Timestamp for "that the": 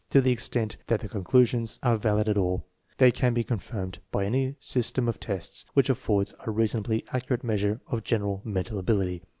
0.87-1.07